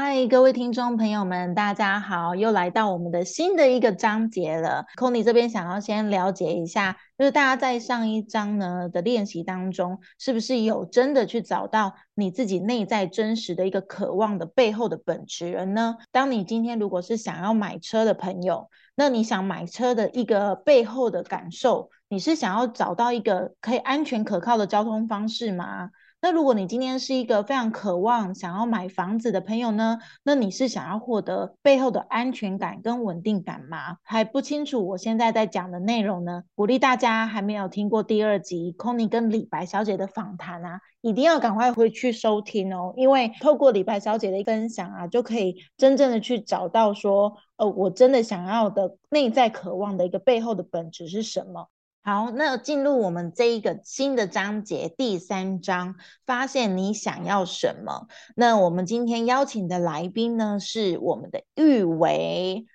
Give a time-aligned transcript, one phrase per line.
[0.00, 4.84] 嗨，各位听众朋友们，大家好，又来到我们的新的一个章节了。
[4.96, 15.96] Conny 这边想要先了解一下，就是大家在上一章呢的练习当中，是不是有真的去找到你自己内在真实的一个渴望的背后的本质人呢？
[16.12, 25.90] 当你今天如果是想要买车的朋友，那你想买车的一个背后的感受，你是想要找到一个可以安全可靠的交通方式吗？
[26.20, 29.98] 那如果你今天是一个非常渴望想要买房子的朋友呢？
[30.24, 33.98] 那你是想要获得背后的安全感跟稳定感吗？
[34.02, 36.42] 还不清楚我现在在讲的内容呢？
[36.56, 51.68] 鼓励大家还没有听过第二集 Conny 跟李白小姐的访谈啊，一定要赶快回去收听哦，因为透过李白小姐的分享啊，就可以真正的去找到说，呃，我真的想要的内在渴望的一个背后的本质是什么。
[52.02, 58.06] 好，那进入我们这一个新的章节，第三章，发现你想要什么。
[58.34, 62.66] 那我们今天邀请的来宾呢，是我们的玉维。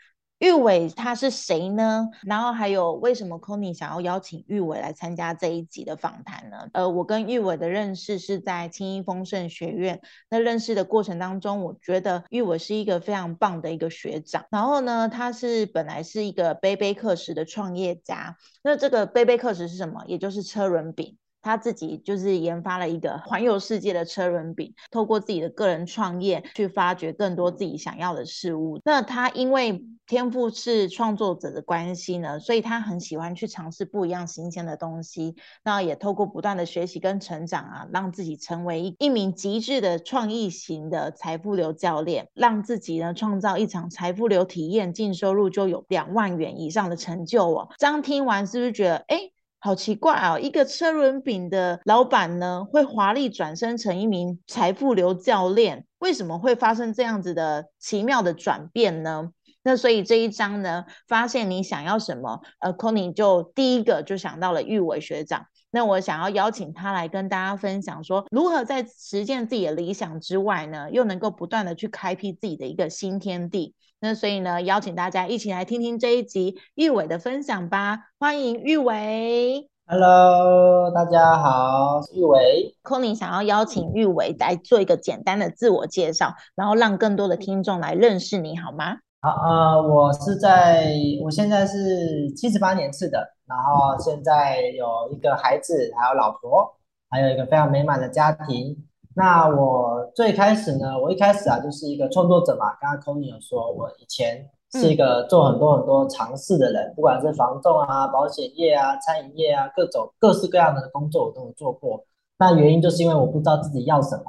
[0.44, 2.10] 玉伟他是谁呢？
[2.24, 6.68] 然后还有为什么 Conny 想要邀请玉伟来参加这一集的访谈呢？
[6.74, 10.02] 呃，我跟玉伟的认识是在青衣丰盛学院。
[10.30, 14.44] 那认识的过程当中，我觉得玉伟是一个非常棒的一个学长。
[14.50, 18.36] 然后呢，他是本来是一个杯杯课时的创业家。
[18.64, 20.04] 那这个杯杯课时是什么？
[20.08, 21.16] 也就是车轮饼。
[21.44, 28.80] 他自己就是研发了一个环游世界的车轮饼，透过自己的个人创业去发掘更多自己想要的事物。
[28.84, 35.36] 那他因为天赋是创作者的关系呢，所以他很喜欢去尝试不一样新鲜的东西。
[35.64, 47.70] 那也透过不断的学习跟成长啊，让自己成为一名极致的创意型的财富流教练，让自己呢创造一场财富流体验，净收入就有两万元以上的成就哦。
[47.78, 49.33] 这样听完是不是觉得哎？
[49.63, 59.29] 好奇怪哦，一个车轮饼的老板呢，会华丽转身成一名财富流教练，为什么会发生这样子的奇妙的转变呢？
[59.63, 65.46] 那所以这一章呢，发现你想要什么，呃，Conny 就第一个就想到了玉伟学长。
[65.72, 73.73] 那我想要邀请他来跟大家分享，说如何在实践自己的理想之外呢，又能够不断的去开辟自己的一个新天地。
[74.03, 78.00] 那所以呢，邀请大家一起来听听这一集玉伟的分享吧。
[78.19, 82.75] 欢迎玉伟，Hello，大家好，玉伟。
[82.84, 88.97] Conny 想要邀请玉伟来做一个简单的自我介绍，然后让更多的听众来认识你，好吗？
[89.22, 90.94] 好，呃，我是在，
[91.24, 96.75] 我现在是七十八年次的，然后现在有一个孩子，还有老婆，
[97.09, 98.85] 还有一个非常美满的家庭。
[99.16, 102.75] 那我最开始呢，我一开始啊就是一个创作者嘛。
[102.81, 112.03] 刚刚 Tony 有说，我以前是一个做很多很多尝试的人，不管是房仲啊、保险业啊、餐饮业啊，各种各式各样的工作我都有做过。
[112.40, 114.23] 那原因就是因为我不知道自己要什么。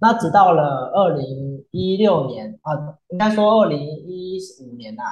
[0.00, 5.02] 那直到了二零一六年啊，应该说二零一五年呐，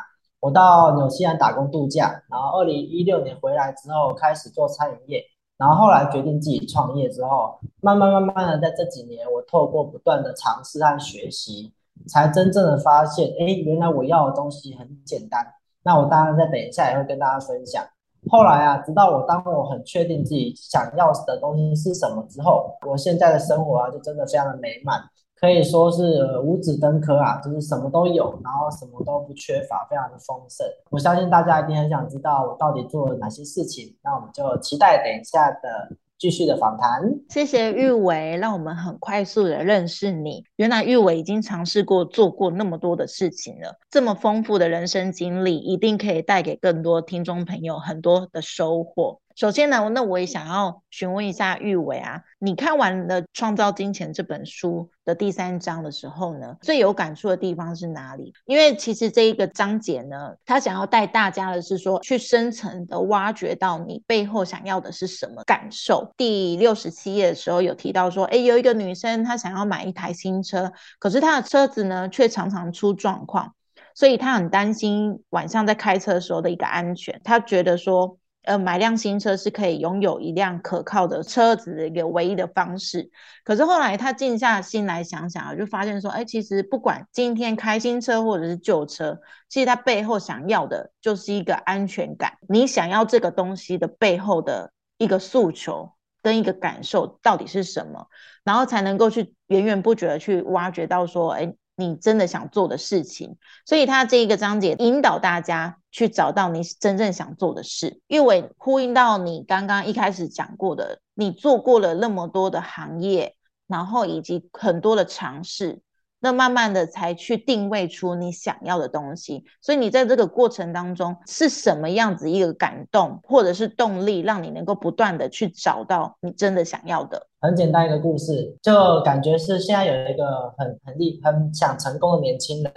[0.41, 5.23] 我到纽西兰打工度假，然后二零一六年回来之后开始做餐饮业。
[5.57, 11.73] 然后后来决定自己创业之后，慢慢慢慢的，在这几年，我透过不断的尝试和学习，
[12.09, 15.47] 才真正的发现，哎，原来我要的东西很简单。
[15.85, 17.85] 那我当然在等一下也会跟大家分享。
[18.31, 24.99] 后来啊，直到我当我很确定自己想要的东西是什么之后，我现在的生活啊，就真的非常的美满。
[25.45, 30.67] 可以说是五子登科啊，就是什么都有，然后什么都不缺乏，非常的丰盛。
[30.91, 37.03] 我相信大家一定很想知道我到底做了哪些事情，那我们就期待等一下的继续的访谈。
[37.29, 40.45] 谢谢玉伟，让我们很快速的认识你。
[40.57, 49.21] 原来玉伟已经尝试过做过那么多的事情了，这么丰富的人生经历，一定可以带给更多听众朋友很多的收获。
[49.35, 58.33] 首先呢，那我也想要询问一下玉伟啊，你看完了《创造金钱》这本书的第三章的时候呢，最有感触的地方是哪里？
[58.45, 66.13] 因为其实这一个章节呢，他想要带大家的是说，去深层的挖掘到你背后想要的是什么感受。
[66.17, 73.53] 第六十七页的时候有提到说，哎，有一个女生她想要买一台新车，可是她的车子呢却常常出状况，
[73.97, 77.21] 所以她很担心晚上在开车的时候的一个安全。
[77.25, 78.17] 她觉得说。
[78.45, 83.11] 呃，买辆新车是可以拥有一辆可靠的车子的一个唯一的方式。
[83.43, 89.19] 可是后来他静下心来想想，就发现说，哎，其实不管今天开新车或者是旧车，
[89.49, 92.35] 其实他背后想要的就是一个安全感。
[92.49, 95.93] 你想要这个东西的背后的一个诉求，
[96.23, 98.09] 跟一个感受到底是什么，
[98.45, 103.37] 然后才能够去源源不绝的去挖掘到说，哎，你真的想做的事情。
[103.67, 108.01] 所以他这一个章节引导大家去找到你真正想做的事。
[108.07, 113.37] 因为呼应到你刚刚一开始讲过的，你做过了那么多的行业，
[113.67, 115.81] 然后以及很多的尝试。
[116.25, 127.27] 那慢慢的才去定位出你想要的东西，所以你在这个过程当中是什么样子一个感动或者是动力，让你能够不断的去找到你真的想要的？
[127.43, 132.73] 很简单一个故事，就感觉是现在有一个很很厉很想成功的年轻人，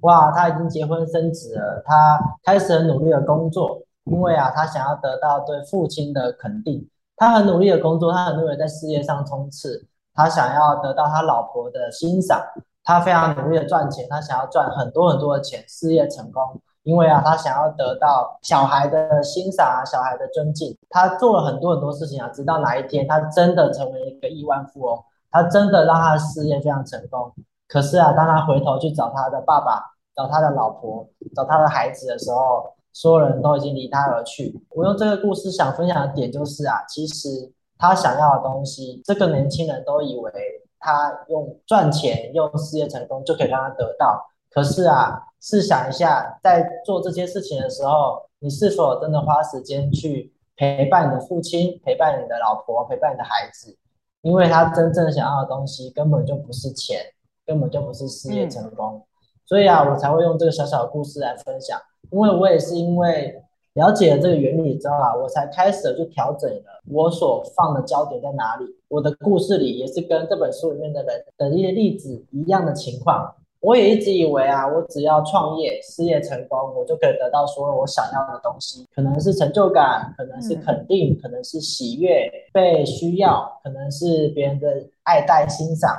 [0.00, 12.42] 哇，他已经结婚生子了，他开始很努力的工作，因为啊，他想要得到对父亲的肯定，他很努力的工作，他很努力在事业上冲刺，他想要得到他老婆的欣赏。
[12.90, 16.42] 他非常努力的赚钱，他想要赚很多很多的钱，事业成功。
[16.82, 20.76] 因为啊，他想要得到小孩的欣赏啊，小孩的尊敬。
[20.88, 25.00] 他做了很多很多事情啊，直到哪一天他真的成为一个亿万富翁，
[25.30, 27.32] 他真的让他的事业非常成功。
[27.68, 29.80] 可是啊，当他回头去找他的爸爸、
[30.16, 34.60] 找他的老婆、找他的孩子的时候，所有人都已经离他而去。
[34.70, 40.32] 我用这个故事想分享的点就是啊，其实他想要的东西，这个年轻人都以为。
[40.80, 44.28] 他用赚钱、用事业成功就可以让他得到。
[44.50, 53.76] 可是啊，试想一下，在做这些事情的时候，你是否真的花时间去陪伴你的父亲、陪伴你的老婆、陪伴你的孩子？
[54.22, 57.00] 因为他真正想要的东西根本就不是钱，
[57.46, 59.06] 根本就不是事业成功。
[59.46, 61.80] 所以啊，我才会用这个小小的故事来分享。
[62.10, 63.44] 因为我也是因为。
[63.74, 68.64] 了解了这个原理之后啊，我才开始去调整了我所放的焦点在哪里。
[68.88, 73.34] 我的故事里也是跟这本书里面的人的一些例子一样的情况。
[73.60, 85.90] 我也一直以为啊，我只要创业、事业成功，我就可以得到所有我想要的东西，可能是成就感，可能是肯定，可能是喜悦、被需要，可能是别人的爱戴、欣赏。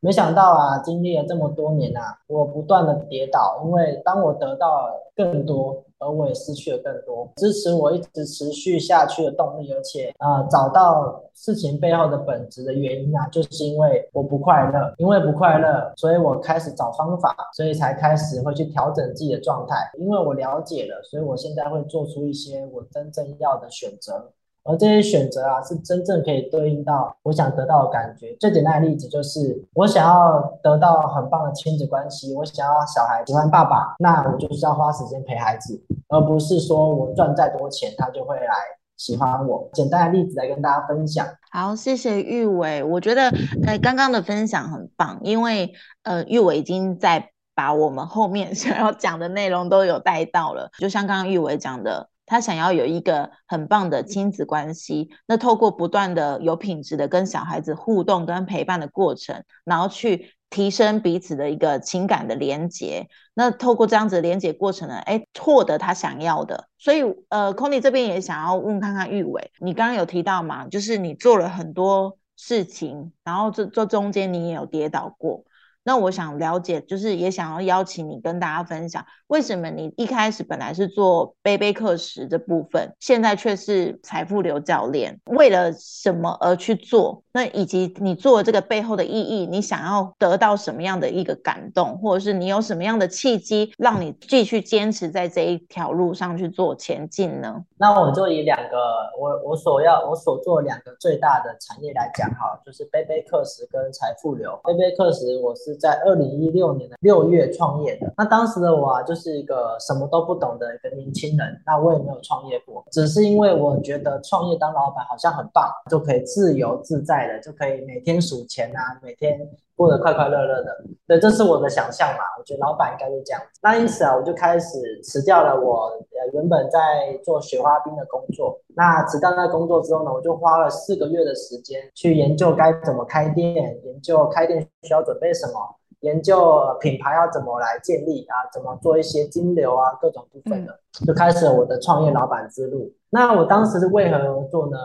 [0.00, 5.84] 没想到啊，经历了这么多年啊，我不断的跌倒，因为当我得到更多。
[6.00, 7.28] 而我也失去了更多。
[7.36, 24.32] 支持我一直持续下去的动力，而且啊，找到事情背后的本质的原因啊，就是因为我不快乐，因为不快乐，所以我开始找方法，所以才开始会去调整自己的状态，因为我了解了，所以我现在会做出一些我真正要的选择。
[24.62, 28.36] 而这些选择啊，是真正可以对应到我想得到的感觉。
[28.38, 38.54] 最简单的例子就是，我想要得到很棒的亲子关系，我想要小孩喜欢爸爸，那我就是要花时间陪孩子，而不是说我赚再多钱，他就会来
[38.98, 39.68] 喜欢我。
[39.72, 41.26] 简单的例子来跟大家分享。
[41.50, 42.84] 好，谢谢玉伟。
[42.84, 43.32] 我觉得
[43.66, 45.72] 呃，刚刚的分享很棒，因为
[46.02, 50.70] 呃，玉伟已经在把我们后面 想要讲的内容都有带到了。
[50.78, 52.08] 就像刚刚玉伟讲的。
[52.30, 63.08] 他想要有一个很棒的亲子关系，那透过不断的有品质的跟小孩子互动跟陪伴的过程，然后去提升彼此的一个情感的连接。
[63.34, 66.68] 那透过这样子连接过程呢，哎，获得他想要的。
[66.78, 75.42] 所以，呃 c o n y 这边也想要问看看玉伟，你刚刚有提到嘛，就是你做了很多事情，然后这这中间你也有跌倒过。
[75.82, 87.22] 那我想了解，就是也想要邀请你跟大家分享，为什么你一开始本来是做背背课时的部分，现在却是财富流教练，为了什么而去做？
[87.32, 97.64] 那以及你做这个背后的意义，你想要得到什么样的一个感动，或者是你有什么样的契机，让你继续坚持在这一条路上去做前进呢？
[97.78, 98.76] 那我就以两个
[99.18, 104.60] 我我所要我所做两个最大的产业来讲哈，就是背背课时跟财富流。
[104.64, 117.40] 背背课时我是在二零一六年的六月创业的，那当时的我啊，就是一个什么都不懂的一个年轻人，那我也没有创业过，只是因为我觉得创业当老板好像很棒，就可以自由自在的。
[117.40, 119.40] 就可以每天数钱啊，每天
[119.80, 120.84] 过得快快乐乐的。
[121.06, 122.20] 对，这是我的想象嘛。
[122.38, 123.40] 我觉得老板应该是这样。
[123.62, 128.60] 那因此啊，我就开始辞掉了我呃原本在做雪花冰的工作。
[128.76, 135.54] 那辞掉那工作之后呢，我就花了四个月的时间去研究该怎么开店，研究开店需要准备什么，
[136.00, 142.92] 研究品牌要怎么来建立啊，怎么做一些金流啊，各种部分的，就开始了我的创业老板之路。
[143.08, 144.76] 那我当时是为何而做呢？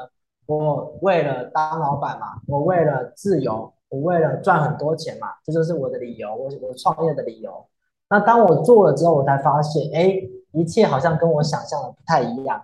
[0.47, 7.65] 我为了当老板嘛，我为了自由，我为了赚很多钱嘛，这就是我的理由，我我创业的理由。
[8.09, 12.61] 那当我做了之后，我才发现，哎，一切好像跟我想象的不太一样。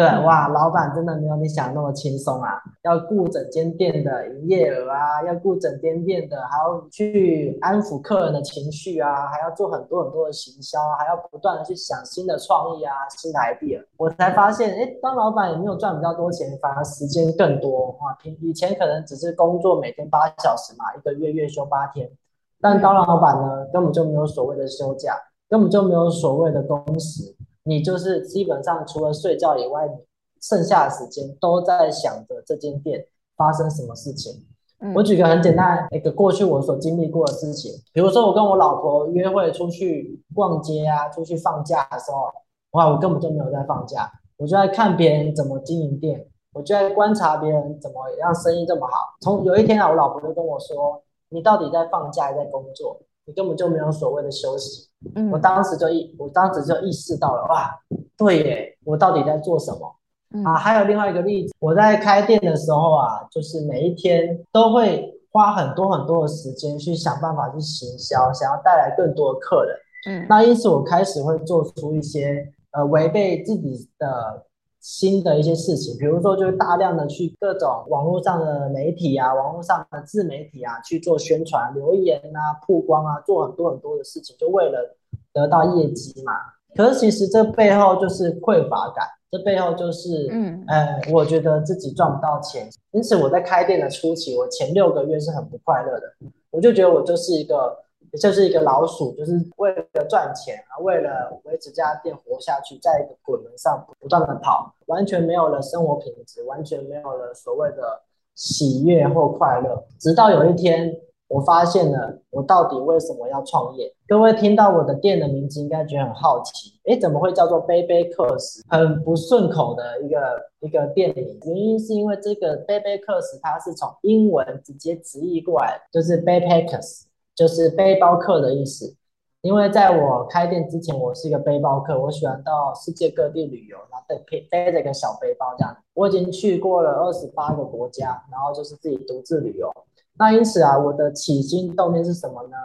[0.00, 2.58] 对，哇，老板真的没有你想的那么轻松啊！
[2.84, 13.84] 要顾整间店的营业额啊，要顾整间店的，还要去安抚客人的情绪啊，还要做很多很多的行销，还要不断的去想新的创意啊，新的 idea。
[13.98, 18.16] 我才发现，哎，当老板也没有赚比较多钱，反而时间更多啊！
[18.22, 22.10] 平以前可能只是工作每天八小时嘛，一个月月休八天，
[22.58, 25.14] 但当老板呢，根本就没有所谓的休假，
[25.46, 27.36] 根本就没有所谓的工时。
[27.64, 29.94] 你就是基本上除了睡觉以外，你
[30.40, 34.46] 剩下的时间都在想着这间店发生什么事情。
[34.94, 42.32] 我举个很简单一个过去我所经历过的事情，比如说我跟我老婆约会出去逛街啊，出去放假的时候，
[42.70, 49.14] 哇，我根本就没有在放假，我就在看别人怎么经营店，我就在观察别人怎么让生意这么好。
[49.20, 52.98] 从有一天啊，我老婆就跟我说：“你到底在放假还是在工作？
[53.30, 57.70] 你根本就没有所谓的休息。”嗯我当时就意，我当时就意识到了，哇，
[58.18, 60.44] 对耶，我到底在做什么？
[60.44, 69.76] 啊，还有另外一个例子，我在开店的时候啊，就是每一天都会花很多很多的时间去想办法去行销，想要带来更多的客人。
[70.08, 74.46] 嗯，那因此我开始会做出一些呃违背自己的。
[74.80, 84.96] 新的一些事情，比如说，就是大量的去各种网络上的媒体啊，网络上的自媒体啊去做宣传、留言啊、曝光啊，做很多很多的事情，就为了
[85.32, 86.32] 得到业绩嘛。
[86.74, 90.64] 可是其实这背后就是匮乏感，这背后就是，嗯，
[91.12, 96.06] 我觉得自己赚不到钱，因此我在开店的初期，我前六个月是很不快乐的，
[96.50, 97.76] 我就觉得我就是一个。
[98.18, 108.02] 就是一个老鼠，就是为了赚钱啊，为了维持这家店活下去，在一个滚轮上不断的跑，完全没有了生活品质，完全没有了所谓的
[108.34, 109.84] 喜悦或快乐。
[109.98, 110.92] 直到有一天，
[111.28, 113.94] 我发现了我到底为什么要创业。
[114.08, 118.64] 各位听到我的店的名字，应该觉得很好奇，诶，怎么会叫做杯杯克斯？
[118.68, 120.18] 很不顺口的一个
[120.58, 121.38] 一个店名。
[121.46, 127.02] 原因是因为这个杯杯克斯，它是从英文直接直译过来，就是 backpackers。
[127.34, 128.96] 就是背包客的意思，
[129.40, 135.76] 因为在我开店之前，我是一个背包客，我喜欢到世界各地旅游，然后背背着一个小背包这样。
[135.94, 139.72] 我已经去过了二十八个国家，然后就是自己独自旅游。
[140.18, 142.56] 那因此啊，我的起心动念是什么呢？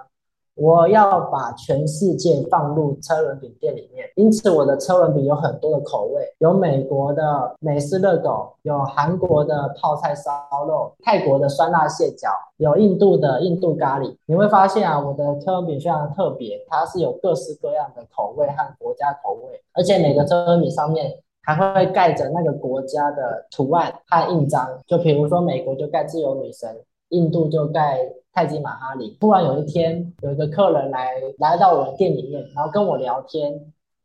[0.55, 10.31] 我要把全世界放入车轮饼店里面，因此我的车轮饼有很多的口味，有美国的美式热狗，有韩国的泡菜烧
[10.65, 14.15] 肉，泰国的酸辣蟹脚，有印度的印度咖喱。
[14.27, 21.11] 你会发现啊，我的车轮饼非常特别，它是有各式各样的口味和国家口味，而且每个车轮饼上面
[21.43, 24.65] 还会盖着那个国家的图案和印章。
[24.87, 28.09] 就比如说美国就盖自由女神，印度就盖。
[28.35, 29.17] 泰姬玛哈里。
[29.19, 33.53] 突然有一天，有一个客人来来到我的店里面，然后跟我聊天。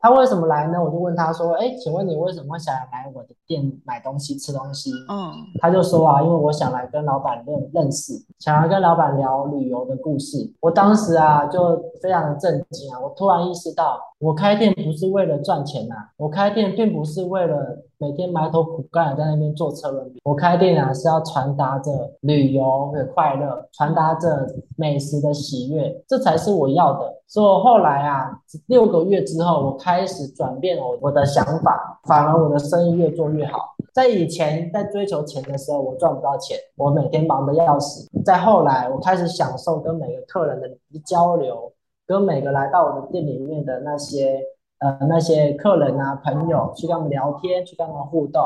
[0.03, 0.83] 他为什么来呢？
[0.83, 10.39] 我就问他说：“哎，请问你为什么会想要来我的店买东西、吃东西？”嗯，他就说啊，因为我想来跟老板认认识，想要跟老板聊旅游的故事。
[10.61, 12.99] 我当时啊，就非常的震惊啊！
[12.99, 20.23] 我突然意识到，我开店不是为了赚钱呐，我开店并不是为了每天埋头苦干在那边做车轮饼。
[20.25, 27.15] 我开店啊，是要传达着旅游的快乐，传达着美食的喜悦，这才是我要的。
[27.27, 33.59] 所以我后来啊，六个月之后，我开始转变我我的想法，反而我的生意越做越好。
[33.93, 38.09] 在以前在追求钱的时候，我赚不到钱，我每天忙得要死。
[38.25, 40.71] 在后来，我开始享受跟每个客人的
[41.05, 41.71] 交流，
[42.07, 44.41] 跟每个来到我的店里面的那些
[44.81, 48.43] 呃那些客人啊朋友，去跟他们聊天，去跟他们互动。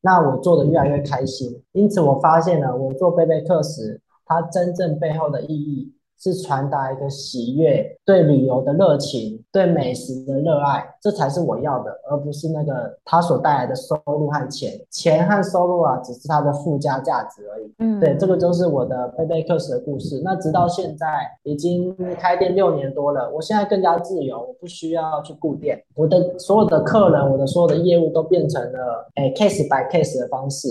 [0.00, 1.62] 那我做的越来越开心。
[1.72, 5.92] 因此，我发现了我做贝贝课时，它真正背后的意义。
[6.18, 14.72] 是传达一个喜悦，对旅游的热情，对美食的热爱，这才是我要的，而不是那个它所带来的收入和钱。
[14.90, 17.72] 钱和收入啊，只是它的附加价值而已。
[17.78, 20.20] 嗯，对，这个就是我的贝贝克斯的故事。
[20.24, 21.06] 那直到现在
[21.44, 30.68] 已经开店六年多了，我现在更加自由，我不需要去顾店，我的所有的客人，我的所有的业务都变成了诶 case by case 的方式。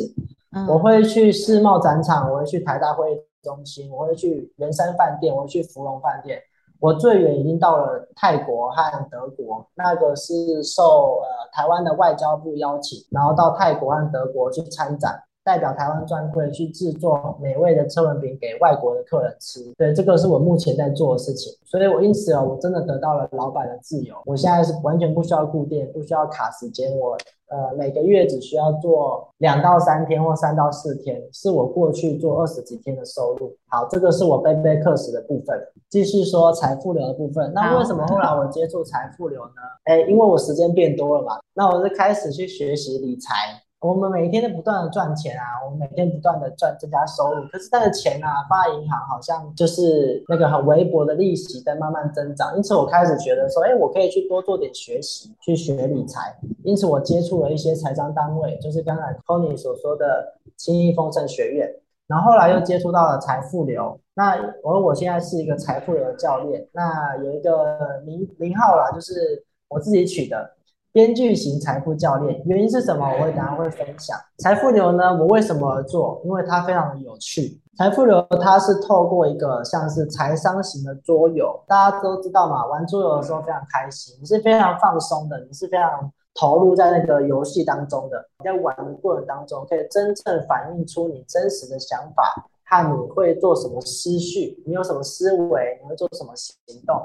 [0.68, 3.06] 我会去世贸展场，我会去台大会。
[3.48, 6.42] 中心，我会去圆山饭店，我会去芙蓉饭店。
[6.80, 15.24] 我最远已经到了泰国和德国，那个是受呃台湾的外交部邀请，然后到泰国和德国去参展。
[15.48, 33.56] 代表台湾专柜去制作美味的车轮饼给外国的客人吃，对，这个是我目前在做的事情，所以我因此啊，我真的得到了老板的自由，我现在是完全不需要固定，不需要卡时间，我呃每个月只需要做两到三天或三到四天，是我过去做二十几天的收入。
[33.70, 35.58] 好，这个是我背背课时的部分，
[35.90, 37.54] 继续说财富流的部分。
[37.54, 39.62] 那为什么后来我接触财富流呢？
[39.86, 41.40] 哎，因为我时间变多了嘛。
[41.54, 43.64] 那我是开始去学习理财。
[43.80, 56.36] 我们每天都不断的赚钱啊，我们每天不断的赚增加收入，可是那个钱啊放在银行好像就是那个很微薄的利息在慢慢增长，因此我开始觉得说，哎，我可以去多做点学习，去学理财。
[56.64, 61.72] 因此我接触了一些财商单位，就是刚才 Tony 所说的轻易丰盛学院，
[62.08, 64.00] 然后后来又接触到了财富流。
[64.16, 70.57] 那我我现在是一个财富流的教练，那有一个名名号啦，就是我自己取的。
[70.92, 73.06] 编剧型财富教练，原因是什么？
[73.08, 74.18] 我会等下会分享。
[74.40, 75.16] 财富流呢？
[75.16, 76.20] 我为什么而做？
[76.26, 77.62] 因为它非常的有趣。
[77.78, 88.18] 财富流它是透过一个像是财商型的桌游，大家都知道嘛，玩桌游的时候非常开心，你是非常放松的，你是非常投入在那个游戏当中的。
[88.40, 96.56] 你在玩的过程当中，可以真正反映出你真实的想法和你会做什么思绪，你有什么思维，你会做什么行
[96.88, 97.00] 动。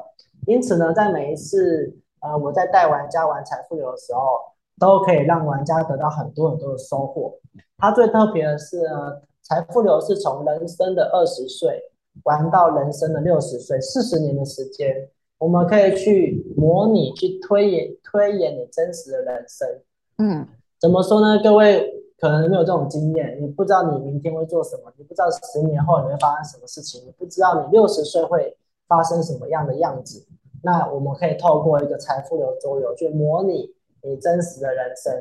[0.47, 1.95] 因此呢，在每一次。
[2.23, 4.21] 呃，我在带玩家玩财富流的时候，
[4.79, 7.35] 都可以让玩家得到很多很多的收获。
[7.79, 11.83] 它最特别的是呢，财富流是从人生的二十岁
[12.23, 19.69] 玩到人生的六十岁，四十年的时间，我们可以去模拟、去推演、推演你真实的人生。
[20.19, 20.47] 嗯，
[20.81, 21.43] 怎么说呢？
[21.43, 30.25] 各位可能没有这种经验，你不知道你明天会做什么，你不知道十年后你会发生什么事情，你不知道你六十岁会发生什么样的样子。
[30.63, 35.13] 那我们可以透过一个财富流周游去模拟你真实的人生，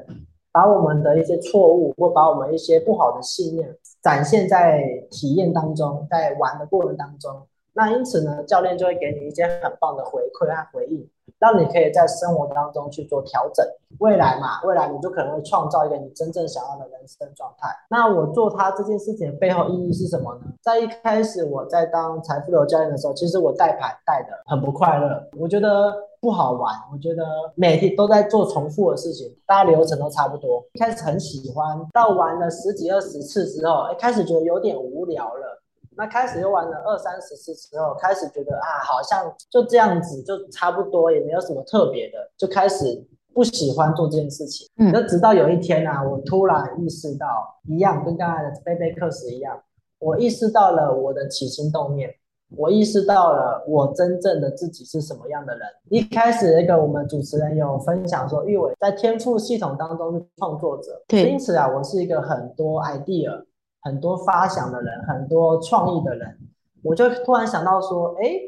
[0.51, 7.47] 把我们的一些错误或把我们一些不好的信念展现在体验当中，在玩的过程当中。
[7.73, 11.09] 那因此呢，教练就会给你一些很棒的回馈和回应。
[11.39, 13.65] 让你可以在生活当中去做调整，
[13.99, 17.67] 未来嘛，未来你就可能会创造一个你真正想要的人生状态。
[17.89, 20.41] 那我做它这件事情的背后意义是什么呢？
[20.61, 27.23] 在一开始我在当财富流教练的时候，其实我带牌带的很不快乐，我觉得不好玩，我觉得
[27.55, 30.63] 每天都在做重复的事情，大家流程都差不多。
[30.73, 35.60] 一开始很喜欢，到玩了十几二十次之后，一开始觉得有点无聊了。
[36.01, 43.05] 那开始又玩了二三十次之后，开始觉得啊，好像就这样子，就差不多，也没有什么特别的，就开始
[43.35, 44.67] 不喜欢做这件事情。
[44.77, 47.27] 嗯，那直到有一天啊，我突然意识到，
[47.67, 49.61] 一样跟刚才的贝贝克斯一样，
[49.99, 52.09] 我意识到了我的起心动念，
[52.57, 55.67] 我意识到了我真正的自己是什么样的人。
[55.91, 63.45] 一开始那个我们主持人有分享说，玉伟在天赋系统当中是创作者，对，因此啊，我是一个很多 idea。
[63.81, 66.37] 很多发想的人，很多创意的人，
[66.83, 68.39] 我就突然想到说，哎，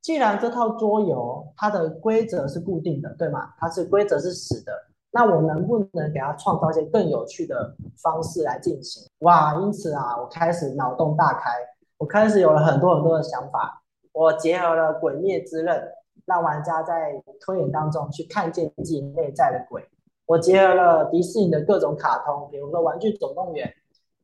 [0.00, 3.52] 既然这套桌游它的规则是固定的，对吗？
[3.58, 4.72] 它是规则是死的，
[5.10, 9.06] 那我能不能给它创造一些更有趣的方式来进行？
[9.18, 9.54] 哇！
[9.56, 11.50] 因此啊，我开始脑洞大开，
[11.98, 13.82] 我开始有了很多很多的想法。
[14.12, 15.82] 我结合了鬼灭之刃，
[16.24, 19.86] 让玩家在推演当中去看见自己内在的鬼。
[20.26, 23.68] 我结合了迪士尼的各种卡通，比如说《玩具总动员》。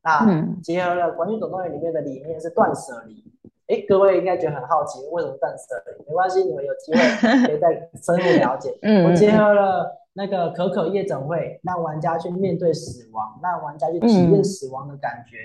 [0.05, 3.23] 那结合了《玩具总动员》里面的理念是断舍离，
[3.67, 6.05] 哎，各位应该觉得很好奇，为什么断舍离？
[6.07, 8.77] 没关系，你们有机会可以再深入了解。
[8.83, 15.37] 嗯，我结合了那个可可夜总会，让玩家去面对死亡，让玩家去体验死亡的感觉。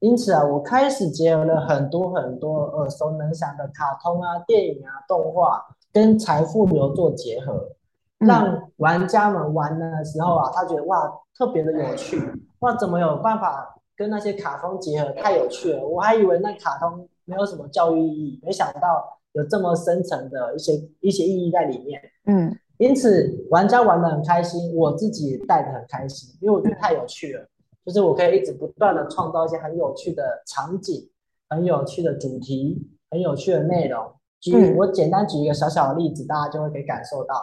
[0.00, 7.70] 因此啊，我开始结合了很多很多耳熟能详的卡通啊、电影啊、动画，跟财富流做结合，
[8.18, 12.20] 让玩家们玩的时候啊，他觉得哇，特别的有趣，
[12.58, 13.76] 哇，怎么有办法？
[13.98, 22.00] 跟那些卡通结合太有趣了，我还以为那卡通没有什么教育意义，没想到有这么深层的一些一些意义在里面。
[22.26, 27.44] 嗯，因此玩家玩的很开心，我自己也带的很开心，因为我觉得太有趣了，
[27.84, 31.10] 就是我可以一直不断的创造一些很有趣的场景、
[31.48, 34.12] 很有趣的主题、很有趣的内容。
[34.40, 37.34] 举我简单举一个小小的例子，大家就会可以感受到，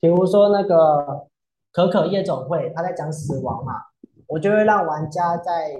[0.00, 1.26] 比如说那个
[1.70, 3.74] 可可夜总会，他在讲死亡嘛，
[4.26, 5.78] 我就会让玩家在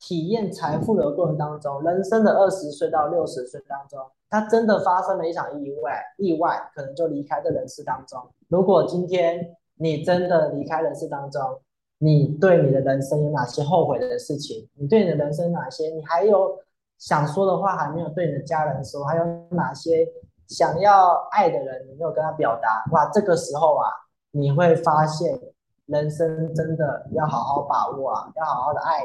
[0.00, 8.18] 体验财富的过程当中，人生的二十岁到六十岁当中，他真的发生了一场意外，意外可能就离开这人世当中。
[8.48, 11.60] 如果今天你真的离开人世当中，
[11.98, 14.66] 你对你的人生有哪些后悔的事情？
[14.74, 15.90] 你对你的人生哪些？
[15.90, 16.58] 你还有
[16.96, 19.04] 想说的话还没有对你的家人说？
[19.04, 20.08] 还有哪些
[20.48, 22.82] 想要爱的人你没有跟他表达？
[22.92, 23.90] 哇，这个时候啊，
[24.30, 25.38] 你会发现
[25.84, 29.04] 人生真的要好好把握啊，要好好的爱。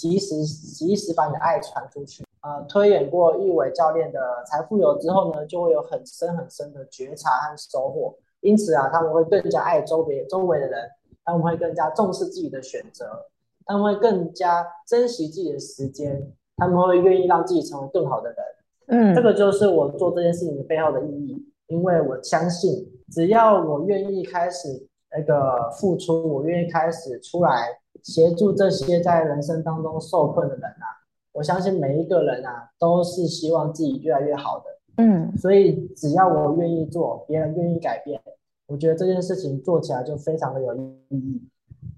[0.00, 2.24] 及时及时把你的爱传出去。
[2.40, 8.16] 呃，推演过一伟教练的财富流之后呢，就会有很深很深的觉察和收获。
[8.40, 10.88] 因此啊，他们会更加爱周围周围的人，
[11.22, 13.26] 他们会更加重视自己的选择，
[13.66, 18.38] 他们会更加珍惜自己的时间，他们会愿意让自己成为更好的人。
[18.86, 21.46] 嗯，这个就是我做这件事情的背后的意义。
[21.66, 24.68] 因为我相信，只要我愿意开始
[25.14, 27.68] 那个付出，我愿意开始出来
[28.02, 30.86] 协助这些在人生当中受困的人啊。
[31.32, 34.64] 我相信每一个人啊，都是希望自己越来越好的。
[34.96, 38.20] 嗯，所以只要我愿意做，别人愿意改变，
[38.66, 41.48] 我觉得这件事情做起来就非常的有意义。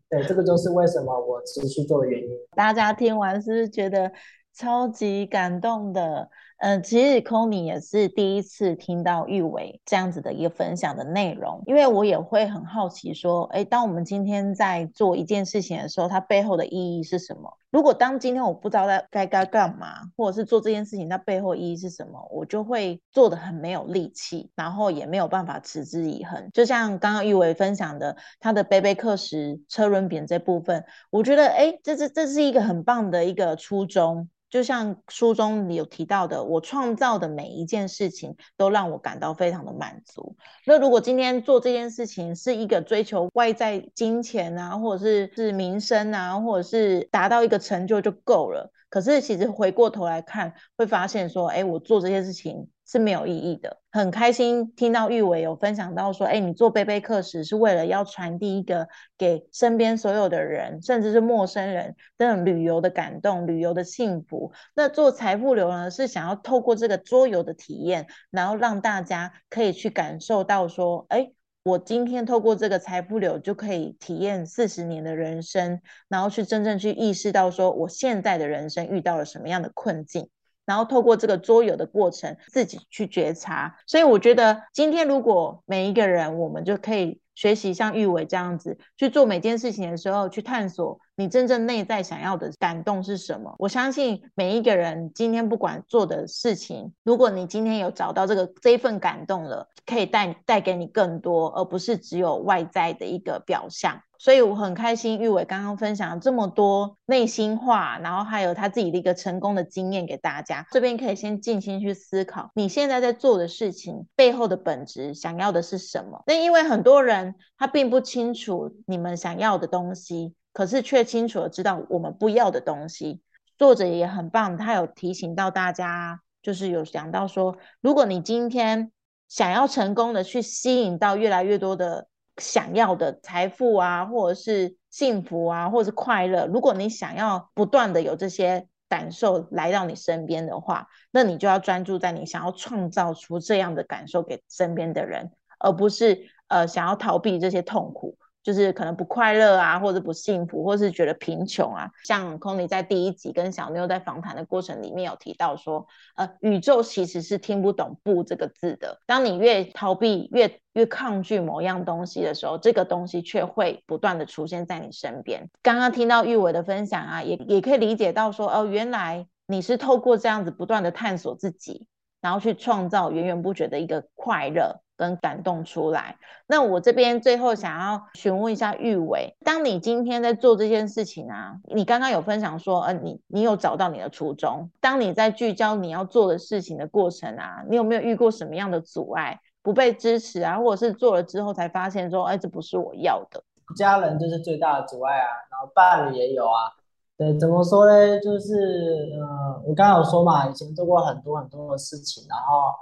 [0.09, 2.29] 对，这个就是为什么我持续做的原因。
[2.55, 4.13] 大家听完是不是觉得
[4.55, 6.29] 超级感动的？
[6.63, 17.59] 嗯，其实 c o n y 也是第一次听到玉伟这样子的一个分享的内容，因为我也会很好奇说，哎，当我们今天在做一件事情的时候，它背后的意义是什么？
[17.73, 26.49] 如果当今天我不知道该该该干嘛，或者是做这件事情它背后意义是什么，我就会做的很没有力气，然后也没有办法持之以恒。
[26.53, 34.29] 就像刚刚玉伟分享的，他的背背课时车轮饼这部分，我觉得，哎，这这这是一个很棒的一个初衷。
[34.53, 40.37] 就像书中你有提到的，我创造的每一件事情都让我感到非常的满足。
[40.67, 48.71] 那如果今天做这件事情是一个追求外在金钱啊，或者是是名声啊，或者是达到一个成就就够了。
[48.93, 52.69] 可是其实回过头来看，会发现说，哎，我做这些事情。
[52.85, 53.79] 是没有意义的。
[53.91, 64.53] 很开心听到玉伟有分享到说，哎，你做背背课时是为了要传递一个给身边所有的人，甚至是陌生人这种旅游的感动、旅游的幸福。
[64.75, 71.33] 那做财富流呢，是想要透过这个桌游的体验，然后让大家可以去感受到说，哎，
[71.65, 80.29] 我今天透过这个财富流就可以体验四十年的人生，然后去真正去意识到说，我现在的人生遇到了什么样的困境。
[80.65, 83.77] 然后透过这个桌游的过程，自己去觉察。
[83.87, 93.55] 所以我觉得，今天如果每一个人，我们就可以学习像玉伟这样子去做每件事情的时候，去探索你真正内在想要的感动是什么。
[93.59, 104.01] 我相信每一个人今天不管做的事情，如果你今天有找到这个这一份感动了，可以带带给你更多，而不是只有外在的一个表象。
[104.19, 110.65] 所以我很开心，玉伟刚刚分享了这么多内心话，然后还有他自己的一个成功的经验给大家。
[110.71, 116.23] 这边可以先静心去思考，你现在在做的事情背后的本质，想要的是什么？
[116.25, 123.21] 那因为很多人他并不清楚你们想要的东西，可是却清楚的知道我们不要的东西。
[123.59, 128.93] 作者也很棒，他有提醒到大家，就是有讲到说，如果你今天
[129.29, 132.09] 想要成功的去吸引到越来越多的。
[132.39, 148.17] 想要的财富啊，或者是幸福啊，或者是快乐，如果你想要不断的有这些感受来到你身边的话，那你就要专注在你想要创造出这样的感受给身边的人，而不是呃想要逃避这些痛苦。
[148.43, 151.91] 就是可能不快乐啊，或者不幸福，或是觉得贫穷啊。
[152.05, 159.01] 像空尼在第一集跟小妞在访谈的过程里面有提到说，呃，宇宙其实是听不懂“不”这个字的。
[159.07, 165.49] 当你越逃避、越越抗拒某样东西的时候，这个东西却会不断的出现在你身边。
[165.63, 171.87] 刚刚听到玉伟的分享啊，也也可以理解到说，哦，原来你是透过这样子不断的探索自己，
[172.21, 174.81] 然后去创造源源不绝的一个快乐。
[175.03, 176.17] 跟感动出来。
[176.47, 184.71] 那我这边最后想要询问一下玉伟，当你今天在做这件事情啊，你刚刚有分享说，呃，你你有找到你的初衷。
[184.81, 189.41] 当你在聚焦你要做的事情的过程啊，你有没有遇过什么样的阻碍？
[189.61, 193.43] 不被支持啊，或者是做了之后才发现说，哎，这不是我要的。
[193.77, 196.71] 家人就是最大的阻碍啊，然后伴侣也有啊。
[197.17, 198.21] 对，怎么说呢？
[198.21, 202.73] 就是，呃，我刚刚有说嘛，以前做过很多很多的事情，然后。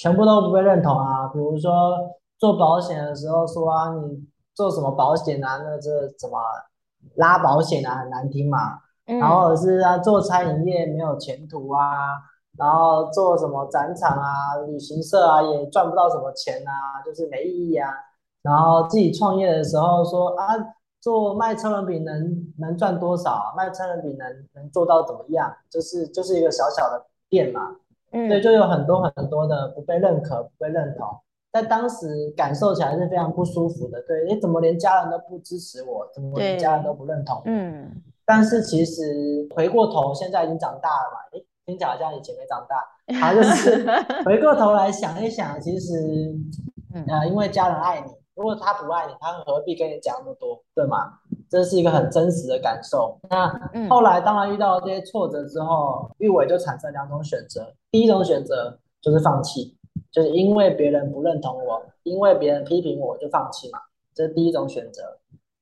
[0.00, 1.28] 全部都不被认同啊！
[1.28, 1.70] 比如说
[2.38, 5.58] 做保险的时候说啊，你做什么保险啊？
[5.58, 6.38] 那这怎么
[7.16, 7.96] 拉保险啊？
[7.96, 8.78] 很难听嘛。
[9.04, 12.16] 然后是啊，做餐饮业没有前途啊。
[12.56, 17.90] 然后做什么展场啊、旅行社啊，也赚不到什么钱啊，就是没意义啊。
[18.40, 20.56] 然后自己创业的时候说啊，
[21.02, 23.52] 做卖车轮饼能能赚多少？
[23.54, 25.54] 卖车轮饼能能做到怎么样？
[25.68, 27.76] 就是就是一个小小的店嘛。
[28.12, 31.06] 嗯，对，就有很多很多的不被认可、不被认同，
[31.52, 34.00] 在当时感受起来是非常不舒服的。
[34.02, 36.08] 对，你怎么连家人都不支持我？
[36.12, 37.42] 怎么连家人都不认同？
[37.44, 42.84] 嗯，但是其实回过头，现在已经长大了嘛，诶，听起来好像以前没长大。
[43.20, 43.84] 好，就是
[44.24, 46.32] 回过头来想一想，其实，
[47.08, 48.12] 呃，因为家人爱你。
[48.36, 51.18] 如果他不爱你，他何必跟你讲那么多，对吗？
[51.50, 53.18] 这是一个很真实的感受。
[53.28, 53.48] 那
[53.88, 57.74] 后来当然遇到这些挫折之后，玉伟就产生两种选择。
[57.90, 59.76] 第一种选择就是放弃，
[60.12, 63.80] 就是因为别人不认同我，因为别人批评我就放弃嘛，
[64.14, 65.02] 这是第一种选择。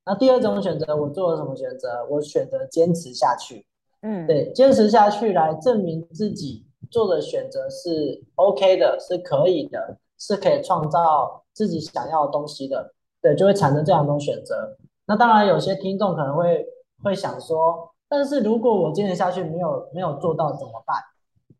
[0.04, 2.06] 那第二种选择，我做了什么选择？
[2.10, 3.66] 我选择坚持下去。
[4.02, 11.42] 嗯，对，坚持下去来证明自己做的选择是 OK 的，是可以的，是可以创造。
[11.54, 14.76] 自己想要的东西的，对，就会产生这两种选择。
[15.08, 16.66] 那当然，有些听众可能会
[17.02, 20.96] 会想说，但是如果我坚持下去没有没有做到怎么办？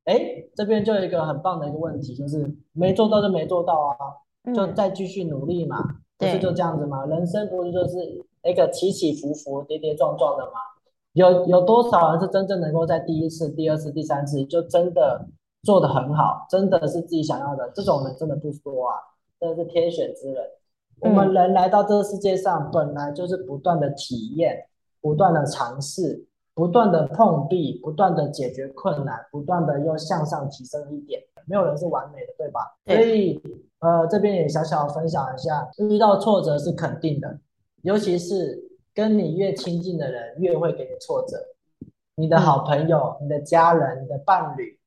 [0.04, 5.82] 哎，这边就有一个很棒的一个问题，就是没做到就没做到啊，就再继续努力嘛，
[6.18, 7.06] 不是就这样子吗？
[7.06, 10.60] 人生不是就是一个起起伏伏、跌跌撞撞的吗？
[11.14, 15.26] 有有多少人是真正能够在第一次、第二次、第三次就真的
[15.62, 17.70] 做得很好，真的是自己想要的？
[17.74, 18.94] 这种人真的不多啊，
[19.40, 20.44] 真的是天选之人。
[21.00, 24.66] 我们人来到这个世界上，本来就是不断的体验、
[25.00, 31.22] 不断的尝试、不断的碰壁、不断的解决困难、不断的又向上提升一点。
[31.46, 32.60] 没有人是完美的，对吧？
[32.84, 33.40] 所以，
[33.80, 37.38] 呃，这边也小小分享一下，遇到挫折是肯定的，
[37.82, 41.36] 尤其是跟你越亲近的人，越会给你挫折。
[42.16, 44.77] 你的好朋友、你的家人、你的伴侣。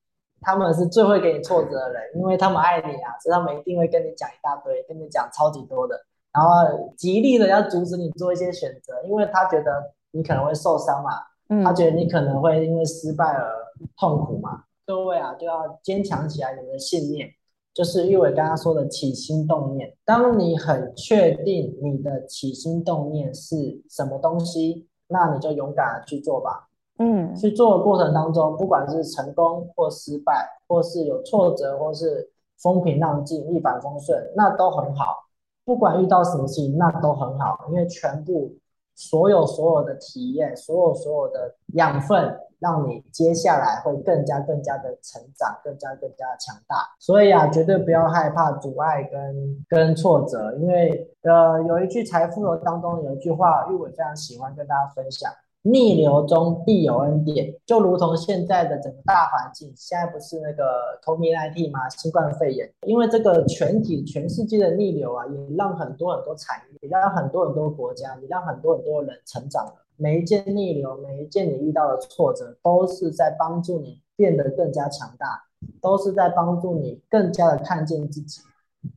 [0.41, 5.95] 他们是最会给你挫折的人，因为他们爱你啊，所以他们一定会跟你讲一大堆，跟你讲超级多的，
[6.34, 13.51] 然后极力的要阻止你做一些选择，因为他觉得你可能会受伤嘛，他觉得你可能会因为失败而
[13.97, 14.63] 痛苦嘛。
[14.86, 17.30] 各位啊，就要坚强起来，你们的信念，
[17.73, 19.95] 就是玉伟刚刚说的起心动念。
[20.04, 23.56] 当你很确定你的起心动念是
[23.89, 26.67] 什么东西，那你就勇敢的去做吧。
[26.97, 32.30] 嗯，去做的过程当中，不管是成功或失败，或是有挫折，或是
[32.62, 35.17] 风平浪静、一帆风顺，那都很好。
[35.65, 38.54] 不管遇到什么事情，那都很好，因为全部
[38.95, 46.77] 所有所有的体验，所有所有的养分，让你接下来会更加更加的成长，更加更加的强大。
[46.99, 55.32] 所以啊，绝对不要害怕阻碍跟跟挫折，因为呃，有一句财富流当中有一句话，玉伟非常喜欢跟大家分享。
[55.63, 61.88] 逆流中必有恩典，就如同现在的整个大环境，现在不是那个 COVID-19 吗？
[61.89, 69.74] 新冠肺炎，因为这个全体全世界的逆流啊，也让很多很多产业，也让很多很多国家，也让很多很多人成长了。
[69.97, 75.43] 每一件逆流，每一件你遇到的挫折，都是在帮助你变得更加强大，
[75.80, 78.41] 都是在帮助你更加的看见自己，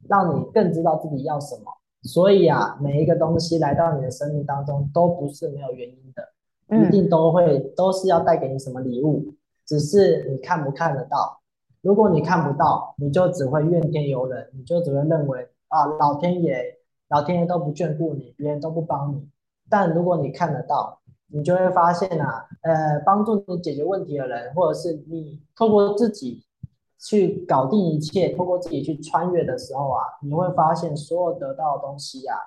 [0.09, 1.65] 让你更知道自己要什么。
[2.05, 6.34] 所以啊，每一个东西来到你的生命当中，都不是没有原因的。
[6.69, 9.35] 一定都会都是要带给你什么礼物，
[9.67, 11.41] 只是你看不看得到。
[11.83, 16.63] 如果你看不到，你就只会怨天尤人，你就只会认为啊，老天爷，
[17.09, 19.29] 老天爷都不眷顾你，别人都不帮你。
[19.69, 26.43] 但如果你看得到，你就会发现啊，呃，帮助你解决问题的人，或者是你透过自己
[26.99, 32.39] 去搞定一切，透过自己去穿越的时候啊，你会发现所有得到的东西啊，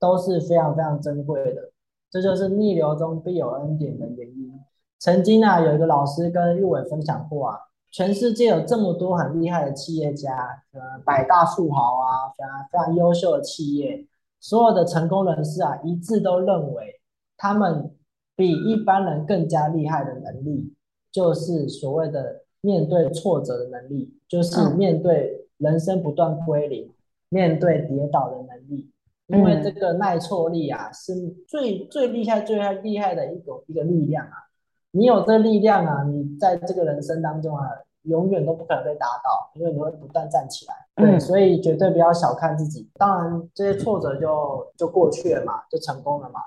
[0.00, 1.70] 都是非常非常珍贵的。
[2.10, 4.52] 这就是逆流中必有恩典的原因。
[4.98, 7.58] 曾经啊，有一个老师跟玉伟分享过啊，
[7.92, 14.06] 全世界有这么多很厉害的企业家，呃，百大富豪啊，非常非常优秀的企业，
[14.40, 17.00] 所有的成功人士啊，一致都认为，
[17.36, 17.94] 他们
[18.34, 20.74] 比一般人更加厉害的能力，
[21.12, 26.90] 就是所谓的面对挫折的能力，就是面对人生不断归零、
[27.28, 28.90] 面对跌倒的能力。
[29.28, 31.12] 因为这个耐挫力啊，是
[31.48, 34.32] 最最厉害、最厉害的一种一个力量啊！
[34.92, 37.66] 你有这力量啊，你在这个人生当中啊，
[38.02, 40.74] 永远都不可能被打倒，因为你会不断站起来。
[40.94, 42.88] 对，所以绝对不要小看自己。
[42.94, 46.40] 当然，这些挫折就就过去了嘛，就成功了嘛。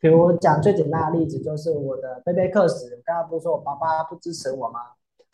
[0.00, 4.80] 比如讲最简单的例子，就是我的贝贝克时，刚刚不是说我爸爸不支持我吗？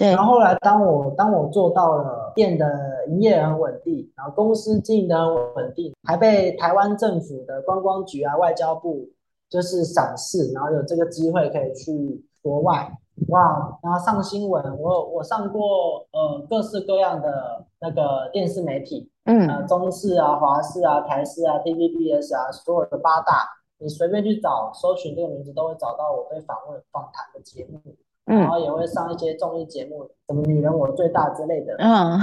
[0.08, 9.06] 然后后来，当我当我做到了店的营业很稳定，然后公司经营的很稳定，还被台湾政府的观光局啊、外交部
[9.50, 12.90] 就是赏识，然后有这个机会可以去国外，
[13.28, 23.46] 哇，然后上新闻，我我上过呃各式各样的那个电视媒体，嗯，呃中视啊、华视啊、台视啊、TVBS 啊，所有的八大，
[23.78, 27.78] 你随便去找，搜寻这个名字都会找到我被访问访谈的节目。
[28.24, 31.74] 然后也会上一些综艺节目，什么女人我最大之类的。
[31.78, 32.20] 嗯，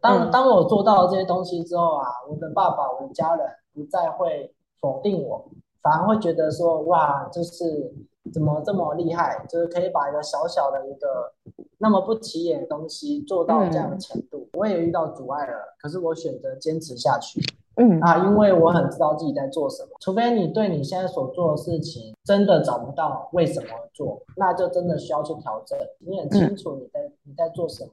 [0.00, 5.44] 当当我做到这些东西之后啊，我的爸爸、我的家人不再会否定我，
[5.82, 7.92] 反而会觉得说，哇，就是
[8.32, 11.32] 怎么这么厉害，就是可以把一个小小的一个
[11.78, 14.48] 那么不起眼的东西做到这样的程度。
[14.52, 17.40] 我也遇到阻碍了，可是我选择坚持下去。
[17.76, 19.90] 嗯啊，因为我很知道自己在做什么。
[20.00, 25.78] 除非你对你现在所做的事情真的找不到为什么做，那就真的需要去调整。
[25.98, 27.90] 你很清楚你在你在做什么，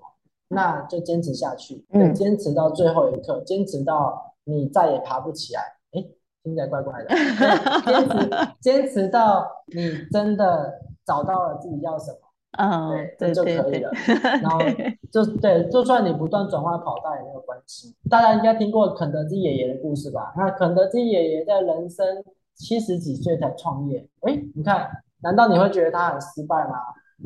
[0.49, 5.61] 那就坚持下去，坚持到最后一刻，坚持到你再也爬不起来。
[5.93, 6.05] 哎，
[6.43, 7.09] 听起来怪怪的。
[8.61, 12.17] 坚持坚持到你真的找到了自己要什么，
[12.57, 13.91] 嗯，对，这就可以了。
[14.41, 14.59] 然后
[15.09, 17.95] 就对，就算你不断转换跑道也没有关系。
[18.09, 20.33] 大家应该听过肯德基爷爷的故事吧？
[20.35, 22.05] 那肯德基爷爷在人生
[22.55, 24.89] 七十几岁才创业，哎，你看，
[25.21, 26.75] 难道你会觉得他很失败吗？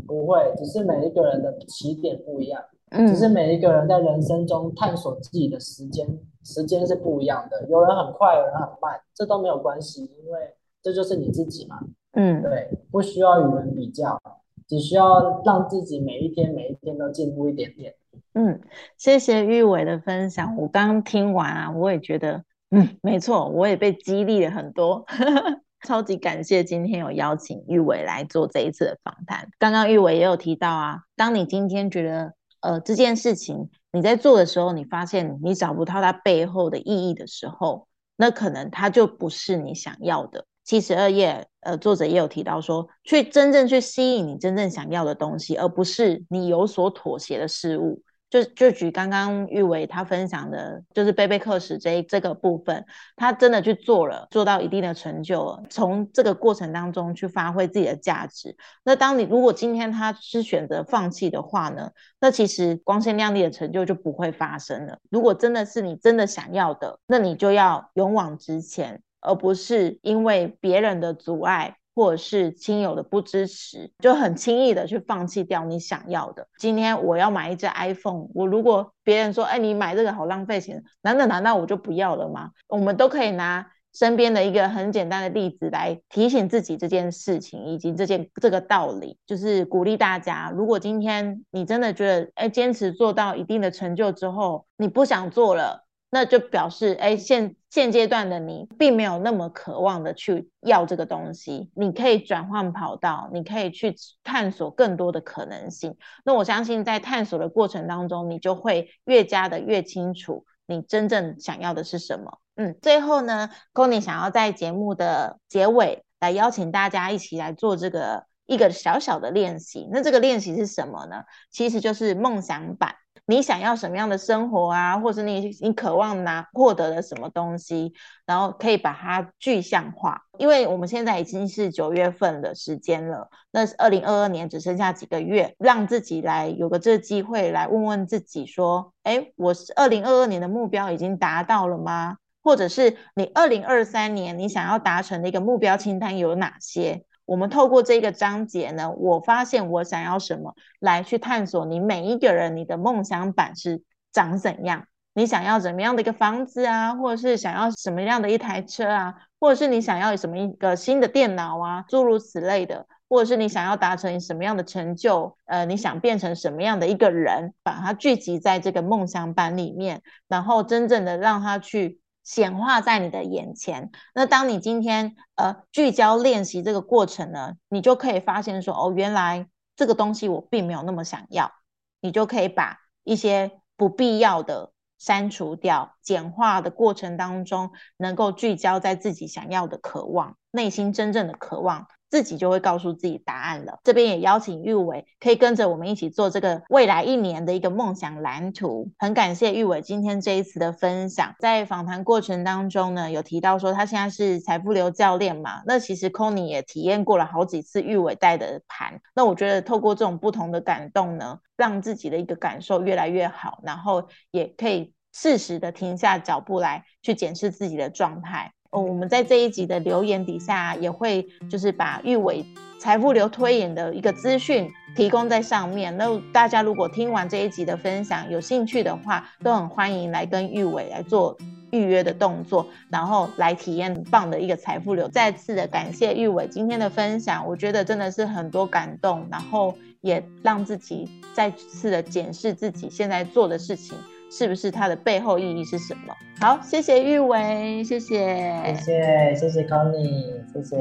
[0.05, 2.61] 不会，只是每一个人的起点不一样，
[2.91, 6.05] 只是每一个人在人生中探索自己的时间
[6.43, 7.67] 时间是不一样的。
[7.67, 10.39] 有人很快，有人很慢，这都没有关系，因为
[10.83, 11.79] 这就是你自己嘛。
[12.13, 14.21] 嗯，对，不需要与人比较。
[14.67, 17.93] 只需要让自己每一天每一天都进步一点点。
[18.33, 18.61] 嗯，
[18.97, 20.57] 谢谢玉伟的分享。
[20.57, 25.05] 我刚听完啊，我也觉得，嗯，没错，我也被激励了很多。
[25.85, 29.49] 超级感谢今天有邀请玉伟来做这一次的访谈。
[29.59, 40.45] 刚刚玉伟也有提到啊，当你今天觉得呃这件事情你在做的时候，你发现你找不到它背后的意义的时候，那可能它就不是你想要的。
[40.65, 48.01] 七十二页，呃，作者也有提到说，去真正去吸引你真正想要的东西，而不是你有所妥协的事物。
[48.27, 52.83] 就就举刚刚玉伟他分享的，就是贝贝克史这这个部分，
[53.15, 58.57] 他真的去做了，做到一定的成就了，从这个过程当中去发挥自己的价值。
[58.83, 61.91] 那当你如果今天他是选择放弃的话呢？
[62.19, 64.97] 那其实光鲜亮丽的成就就不会发生了。
[65.11, 69.01] 如果真的是你真的想要的，那你就要勇往直前。
[69.25, 76.47] 而不是因为别人的阻碍或者是亲友的不支持，就很轻易的去放弃掉你想要的。
[76.59, 82.51] 今天我要买一只 iPhone，我如果别人说，哎，你买这个好浪费钱，难道难道我就不要了吗？
[82.67, 95.84] 我们都可以拿身边的一个很简单的例子来提醒自己这件事情，以及这件这个道理，就是鼓励大家，如果今天你真的觉得，哎，坚持做到一定的成就之后，你不想做了。
[96.09, 105.97] 那就表示，哎，现现阶段的你并没有那么渴望的去要这个东西，你可以转换跑道，你可以去探索更多的可能性。
[106.23, 112.39] 那我相信，在探索的过程当中，你就会越加的越清楚你真正想要的是什么。
[112.55, 119.89] 嗯，最后呢 c o n y 想要在节目的结尾来邀请大家一起来做这个一个小小的练习。
[119.91, 121.23] 那这个练习是什么呢？
[121.51, 122.95] 其实就是梦想版。
[123.27, 127.93] 你想要什么样的生活啊，或者你你渴望拿获得的什么东西，
[128.25, 130.21] 然后可以把它具象化。
[130.37, 142.17] 因为我们现在已经是九月份的时间了，那是二零二二年只剩下几个月，让自己来有个这个机会来问问自己说：，哎，我是二零二二年的目标已经达到了吗？
[142.43, 147.03] 或者是你二零二三年你想要达成的一个目标清单有哪些？
[147.25, 154.85] 我们透过这个章节呢，我发现我想要什么，来去探索你每一个人你的梦想版是长怎样？
[155.13, 165.35] 你想要怎么样的一个房子啊，或者是想要什么样的一台车啊，或者是你想要什么一个新的电脑啊，诸如此类的，或者是你想要达成什么样的成就？
[165.45, 167.53] 呃，你想变成什么样的一个人？
[167.63, 171.99] 把它聚集在这个梦想版里面，然后真正的让它去。
[172.25, 173.91] 显化在你的眼前。
[174.13, 181.53] 那当你今天呃聚焦练习这个过程呢，你就可以发现说，哦，原来这个东西我并没有那么想要。
[182.01, 191.87] 你就可以把一些不必要的删除掉，简化的过程当中，能够聚焦在自己想要的渴望，内心真正的渴望。
[192.09, 193.79] 自己就会告诉自己答案了。
[193.83, 198.91] 这边也邀请玉伟可以跟着我们一起做这个未来一年的一个梦想蓝图。
[198.97, 201.35] 很感谢玉伟今天这一次的分享。
[201.39, 205.61] 在访谈过程当中呢，有提到说他现在是财富流教练嘛。
[205.65, 209.01] 那其实 c o n y 也体验过了好几次玉伟带的盘。
[209.13, 218.53] 那我觉得透过这种不同的感动呢，让自己的一个感受越来越好，然后也可以适时的停下脚步来去检视自己的状态。
[218.81, 222.45] 我们在这一集的留言底下也会，就是把玉伟
[222.79, 225.95] 财富流推演的一个资讯提供在上面。
[225.95, 231.37] 那大家如果听完这一集的分享，有兴趣的话，都很欢迎来跟玉伟来做
[231.71, 235.07] 预约的动作，然后来体验棒的一个财富流。
[235.07, 243.97] 再次的感谢玉伟今天的分享，我觉得真的是很多感动，然后也让自己再次的检视自己现在做的事情。
[244.29, 246.13] 是不是它的背后意义是什么？
[246.39, 250.77] 好，谢谢玉伟，谢谢，谢谢，谢谢 Conny，谢谢，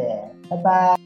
[0.49, 1.04] 拜拜。